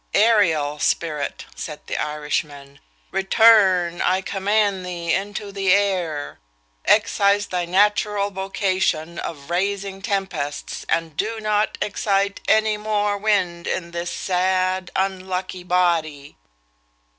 [0.15, 2.79] 'Aerial spirit,' said the Irishman,
[3.11, 6.39] 'return, I command thee, into the air;
[6.85, 13.91] exercise thy natural vocation of raising tempests, and do not excite any more wind in
[13.91, 16.35] this sad unlucky body!'